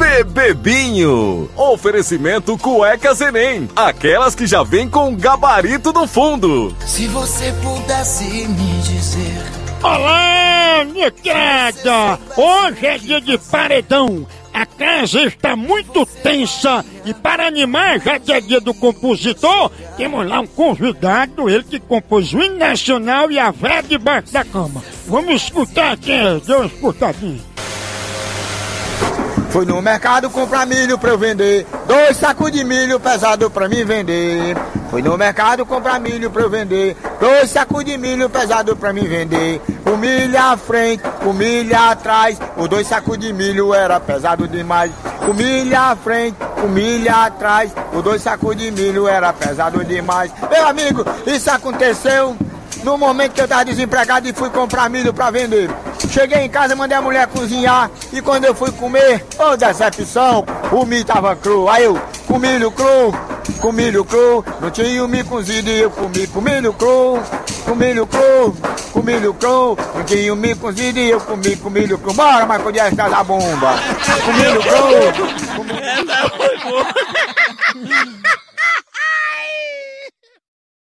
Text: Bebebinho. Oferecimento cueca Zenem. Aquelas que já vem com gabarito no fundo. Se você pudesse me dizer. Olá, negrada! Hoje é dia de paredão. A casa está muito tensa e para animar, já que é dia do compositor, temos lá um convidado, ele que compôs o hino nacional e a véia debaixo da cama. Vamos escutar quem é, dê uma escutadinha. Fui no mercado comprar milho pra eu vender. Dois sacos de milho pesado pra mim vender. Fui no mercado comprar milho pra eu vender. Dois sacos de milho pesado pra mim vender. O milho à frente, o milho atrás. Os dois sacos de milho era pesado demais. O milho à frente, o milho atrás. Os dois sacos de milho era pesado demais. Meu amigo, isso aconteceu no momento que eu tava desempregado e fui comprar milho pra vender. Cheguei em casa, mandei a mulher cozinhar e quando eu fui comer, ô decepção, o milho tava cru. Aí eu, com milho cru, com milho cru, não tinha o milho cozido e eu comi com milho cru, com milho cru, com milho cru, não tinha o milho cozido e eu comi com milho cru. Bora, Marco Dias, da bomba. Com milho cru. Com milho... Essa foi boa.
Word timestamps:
Bebebinho. 0.00 1.50
Oferecimento 1.54 2.56
cueca 2.56 3.12
Zenem. 3.12 3.68
Aquelas 3.76 4.34
que 4.34 4.46
já 4.46 4.62
vem 4.62 4.88
com 4.88 5.14
gabarito 5.14 5.92
no 5.92 6.06
fundo. 6.06 6.74
Se 6.86 7.06
você 7.08 7.52
pudesse 7.62 8.24
me 8.24 8.80
dizer. 8.80 9.44
Olá, 9.82 10.84
negrada! 10.84 12.18
Hoje 12.34 12.86
é 12.86 12.96
dia 12.96 13.20
de 13.20 13.36
paredão. 13.36 14.26
A 14.54 14.64
casa 14.64 15.22
está 15.22 15.54
muito 15.54 16.06
tensa 16.06 16.82
e 17.04 17.12
para 17.12 17.46
animar, 17.46 18.00
já 18.00 18.18
que 18.18 18.32
é 18.32 18.40
dia 18.40 18.60
do 18.60 18.74
compositor, 18.74 19.70
temos 19.96 20.26
lá 20.26 20.40
um 20.40 20.46
convidado, 20.46 21.48
ele 21.48 21.62
que 21.62 21.78
compôs 21.78 22.32
o 22.32 22.42
hino 22.42 22.56
nacional 22.56 23.30
e 23.30 23.38
a 23.38 23.50
véia 23.50 23.82
debaixo 23.82 24.32
da 24.32 24.44
cama. 24.44 24.82
Vamos 25.06 25.42
escutar 25.42 25.96
quem 25.98 26.14
é, 26.14 26.40
dê 26.40 26.54
uma 26.54 26.66
escutadinha. 26.66 27.49
Fui 29.50 29.64
no 29.66 29.82
mercado 29.82 30.30
comprar 30.30 30.64
milho 30.64 30.96
pra 30.96 31.10
eu 31.10 31.18
vender. 31.18 31.66
Dois 31.86 32.16
sacos 32.16 32.52
de 32.52 32.62
milho 32.62 33.00
pesado 33.00 33.50
pra 33.50 33.68
mim 33.68 33.84
vender. 33.84 34.56
Fui 34.90 35.02
no 35.02 35.18
mercado 35.18 35.66
comprar 35.66 35.98
milho 35.98 36.30
pra 36.30 36.42
eu 36.42 36.50
vender. 36.50 36.96
Dois 37.18 37.50
sacos 37.50 37.84
de 37.84 37.98
milho 37.98 38.30
pesado 38.30 38.76
pra 38.76 38.92
mim 38.92 39.08
vender. 39.08 39.60
O 39.84 39.96
milho 39.96 40.38
à 40.38 40.56
frente, 40.56 41.02
o 41.26 41.32
milho 41.32 41.76
atrás. 41.76 42.38
Os 42.56 42.68
dois 42.68 42.86
sacos 42.86 43.18
de 43.18 43.32
milho 43.32 43.74
era 43.74 43.98
pesado 43.98 44.46
demais. 44.46 44.92
O 45.28 45.34
milho 45.34 45.76
à 45.76 45.96
frente, 45.96 46.36
o 46.62 46.68
milho 46.68 47.12
atrás. 47.12 47.72
Os 47.92 48.02
dois 48.04 48.22
sacos 48.22 48.56
de 48.56 48.70
milho 48.70 49.08
era 49.08 49.32
pesado 49.32 49.84
demais. 49.84 50.30
Meu 50.48 50.64
amigo, 50.68 51.04
isso 51.26 51.50
aconteceu 51.50 52.36
no 52.82 52.96
momento 52.96 53.32
que 53.32 53.40
eu 53.40 53.48
tava 53.48 53.64
desempregado 53.64 54.28
e 54.28 54.32
fui 54.32 54.50
comprar 54.50 54.88
milho 54.88 55.12
pra 55.12 55.30
vender. 55.30 55.70
Cheguei 56.08 56.42
em 56.42 56.48
casa, 56.48 56.74
mandei 56.74 56.96
a 56.96 57.02
mulher 57.02 57.26
cozinhar 57.28 57.90
e 58.12 58.20
quando 58.20 58.44
eu 58.44 58.54
fui 58.54 58.72
comer, 58.72 59.24
ô 59.38 59.56
decepção, 59.56 60.44
o 60.72 60.84
milho 60.84 61.04
tava 61.04 61.36
cru. 61.36 61.68
Aí 61.68 61.84
eu, 61.84 62.00
com 62.26 62.38
milho 62.38 62.70
cru, 62.70 63.14
com 63.60 63.72
milho 63.72 64.04
cru, 64.04 64.44
não 64.60 64.70
tinha 64.70 65.04
o 65.04 65.08
milho 65.08 65.24
cozido 65.26 65.68
e 65.68 65.80
eu 65.80 65.90
comi 65.90 66.26
com 66.26 66.40
milho 66.40 66.72
cru, 66.72 67.22
com 67.64 67.74
milho 67.74 68.06
cru, 68.06 68.56
com 68.92 69.02
milho 69.02 69.34
cru, 69.34 69.78
não 69.94 70.04
tinha 70.04 70.32
o 70.32 70.36
milho 70.36 70.56
cozido 70.56 70.98
e 70.98 71.10
eu 71.10 71.20
comi 71.20 71.56
com 71.56 71.70
milho 71.70 71.98
cru. 71.98 72.12
Bora, 72.14 72.46
Marco 72.46 72.72
Dias, 72.72 72.94
da 72.94 73.22
bomba. 73.22 73.74
Com 74.24 74.32
milho 74.32 74.60
cru. 74.62 75.56
Com 75.56 75.64
milho... 75.64 75.80
Essa 75.90 76.30
foi 76.30 76.58
boa. 76.58 77.09